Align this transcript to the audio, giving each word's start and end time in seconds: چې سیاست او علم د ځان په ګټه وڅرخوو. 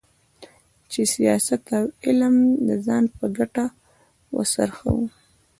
چې 0.91 1.01
سیاست 1.15 1.63
او 1.77 1.85
علم 2.05 2.35
د 2.67 2.69
ځان 2.85 3.03
په 3.17 3.25
ګټه 3.37 3.65
وڅرخوو. 4.35 5.05